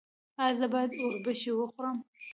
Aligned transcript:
ایا 0.41 0.53
زه 0.59 0.65
باید 0.73 0.91
اوربشې 1.01 1.51
وخورم؟ 1.55 1.97